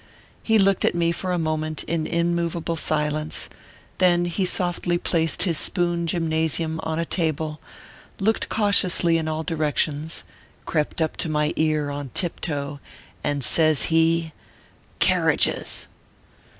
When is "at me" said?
0.83-1.11